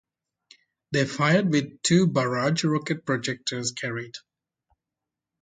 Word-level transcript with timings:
They 0.93 1.05
fired 1.05 1.51
with 1.51 1.83
two 1.83 2.07
barrage 2.07 2.63
rocket 2.63 3.05
projectors 3.05 3.71
carried. 3.73 4.15